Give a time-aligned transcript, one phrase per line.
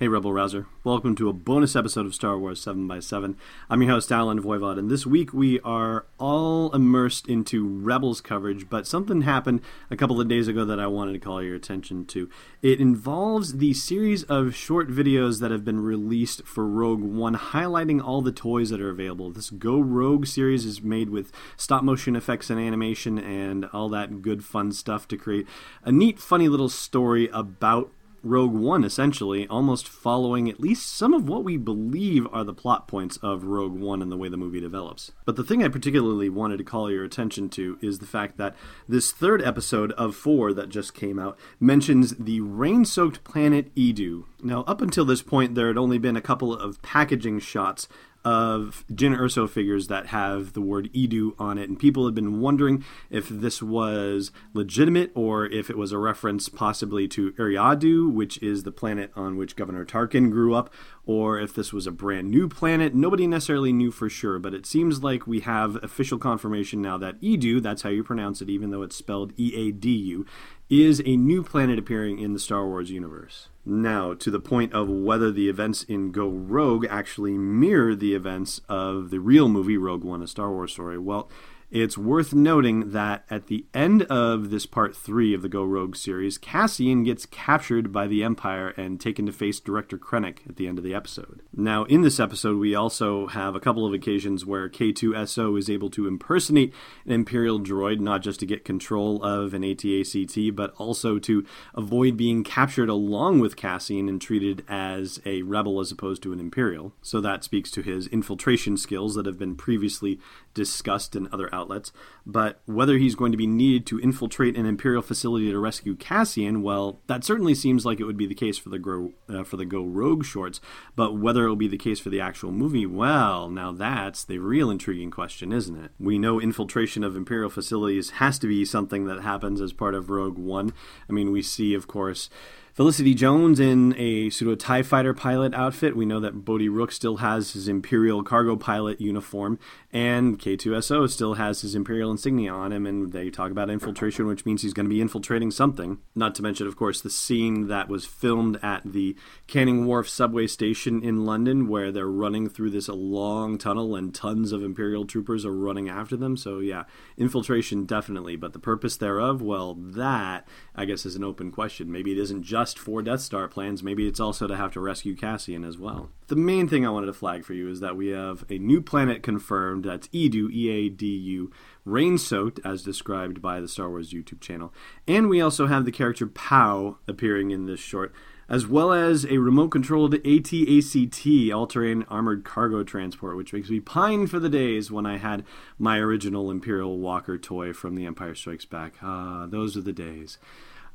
[0.00, 0.64] Hey, Rebel Rouser.
[0.82, 3.36] Welcome to a bonus episode of Star Wars 7 by 7
[3.68, 8.70] I'm your host, Allen Voivod, and this week we are all immersed into Rebels coverage,
[8.70, 12.06] but something happened a couple of days ago that I wanted to call your attention
[12.06, 12.30] to.
[12.62, 18.02] It involves the series of short videos that have been released for Rogue One, highlighting
[18.02, 19.30] all the toys that are available.
[19.30, 24.22] This Go Rogue series is made with stop motion effects and animation and all that
[24.22, 25.46] good fun stuff to create
[25.84, 27.92] a neat, funny little story about
[28.22, 32.86] Rogue One, essentially, almost following at least some of what we believe are the plot
[32.86, 35.12] points of Rogue One and the way the movie develops.
[35.24, 38.54] But the thing I particularly wanted to call your attention to is the fact that
[38.88, 44.24] this third episode of four that just came out mentions the rain soaked planet Eadu.
[44.42, 47.88] Now, up until this point, there had only been a couple of packaging shots
[48.24, 52.40] of Jyn Erso figures that have the word Eadu on it, and people have been
[52.40, 58.42] wondering if this was legitimate or if it was a reference possibly to Eriadu, which
[58.42, 60.72] is the planet on which Governor Tarkin grew up,
[61.04, 62.94] or if this was a brand new planet.
[62.94, 67.20] Nobody necessarily knew for sure, but it seems like we have official confirmation now that
[67.20, 70.26] Eadu, that's how you pronounce it, even though it's spelled E A D U,
[70.70, 73.48] is a new planet appearing in the Star Wars universe.
[73.66, 78.60] Now, to the point of whether the events in Go Rogue actually mirror the events
[78.68, 81.28] of the real movie Rogue One, a Star Wars story, well,
[81.70, 85.94] it's worth noting that at the end of this part three of the Go Rogue
[85.94, 90.66] series, Cassian gets captured by the Empire and taken to face Director Krennic at the
[90.66, 91.42] end of the episode.
[91.54, 95.90] Now, in this episode, we also have a couple of occasions where K2SO is able
[95.90, 96.74] to impersonate
[97.06, 101.44] an Imperial droid, not just to get control of an ATACT, but also to
[101.74, 106.40] avoid being captured along with Cassian and treated as a rebel as opposed to an
[106.40, 106.92] Imperial.
[107.00, 110.18] So that speaks to his infiltration skills that have been previously
[110.52, 111.92] discussed in other outlets,
[112.26, 116.62] but whether he's going to be needed to infiltrate an Imperial facility to rescue Cassian,
[116.62, 119.64] well, that certainly seems like it would be the case for the uh, for the
[119.64, 120.60] Go Rogue shorts.
[120.96, 124.38] But whether it will be the case for the actual movie, well, now that's the
[124.38, 125.90] real intriguing question, isn't it?
[125.98, 130.10] We know infiltration of Imperial facilities has to be something that happens as part of
[130.10, 130.72] Rogue One.
[131.08, 132.30] I mean, we see, of course
[132.72, 135.96] Felicity Jones in a pseudo TIE fighter pilot outfit.
[135.96, 139.58] We know that Bodhi Rook still has his Imperial cargo pilot uniform,
[139.92, 144.46] and K2SO still has his Imperial insignia on him, and they talk about infiltration, which
[144.46, 145.98] means he's going to be infiltrating something.
[146.14, 149.16] Not to mention, of course, the scene that was filmed at the
[149.48, 154.52] Canary Wharf subway station in London, where they're running through this long tunnel and tons
[154.52, 156.36] of Imperial troopers are running after them.
[156.36, 156.84] So, yeah,
[157.18, 161.90] infiltration definitely, but the purpose thereof, well, that, I guess, is an open question.
[161.90, 163.82] Maybe it isn't just just for Death Star plans.
[163.82, 166.10] Maybe it's also to have to rescue Cassian as well.
[166.26, 168.82] The main thing I wanted to flag for you is that we have a new
[168.82, 169.84] planet confirmed.
[169.84, 171.50] That's Eadu, E A D U,
[171.86, 174.74] rain soaked, as described by the Star Wars YouTube channel.
[175.08, 178.12] And we also have the character Pao appearing in this short
[178.46, 183.78] as well as a remote controlled ATACT, all terrain armored cargo transport, which makes me
[183.78, 185.44] pine for the days when I had
[185.78, 188.94] my original Imperial Walker toy from The Empire Strikes Back.
[189.00, 190.36] Ah, those are the days.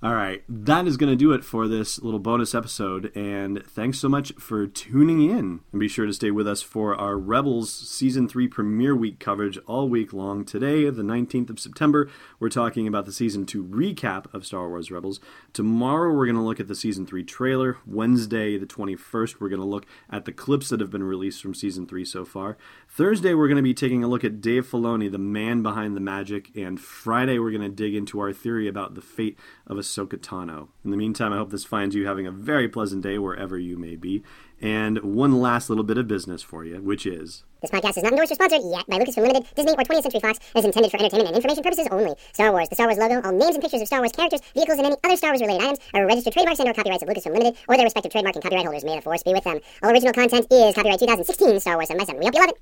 [0.06, 3.12] All right, that is going to do it for this little bonus episode.
[3.16, 5.62] And thanks so much for tuning in.
[5.72, 9.58] And be sure to stay with us for our Rebels Season 3 premiere week coverage
[9.66, 10.46] all week long.
[10.46, 12.08] Today, the 19th of September,
[12.40, 15.20] we're talking about the Season 2 recap of Star Wars Rebels.
[15.54, 17.80] Tomorrow, we're going to look at the Season 3 trailer.
[17.88, 21.56] Wednesday, the 21st, we're going to look at the clips that have been released from
[21.56, 22.58] Season 3 so far.
[22.88, 26.00] Thursday, we're going to be taking a look at Dave Filoni, the man behind the
[26.00, 26.56] magic.
[26.56, 30.70] And Friday, we're going to dig into our theory about the fate of Ahsoka Tano.
[30.84, 33.78] In the meantime, I hope this finds you having a very pleasant day wherever you
[33.78, 34.24] may be.
[34.62, 37.44] And one last little bit of business for you, which is.
[37.62, 40.20] This podcast is not endorsed or sponsored yet by Lucasfilm Limited, Disney, or 20th Century
[40.20, 40.40] Fox.
[40.56, 42.14] is intended for entertainment and information purposes only.
[42.32, 44.78] Star Wars, the Star Wars logo, all names and pictures of Star Wars characters, vehicles,
[44.78, 47.34] and any other Star Wars related items are registered trademarks and or copyrights of Lucasfilm
[47.34, 48.84] Limited or their respective trademark and copyright holders.
[48.86, 49.60] May the force be with them.
[49.84, 52.20] All original content is copyright 2016 Star Wars 7 by 7.
[52.20, 52.54] We hope you love it.